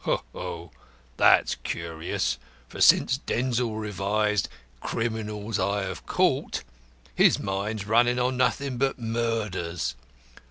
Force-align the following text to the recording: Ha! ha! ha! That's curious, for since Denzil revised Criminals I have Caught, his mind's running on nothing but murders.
Ha! 0.05 0.17
ha! 0.17 0.23
ha! 0.65 0.69
That's 1.17 1.53
curious, 1.61 2.39
for 2.67 2.81
since 2.81 3.19
Denzil 3.19 3.75
revised 3.75 4.49
Criminals 4.79 5.59
I 5.59 5.83
have 5.83 6.07
Caught, 6.07 6.63
his 7.13 7.37
mind's 7.37 7.85
running 7.85 8.17
on 8.17 8.35
nothing 8.35 8.77
but 8.79 8.97
murders. 8.97 9.93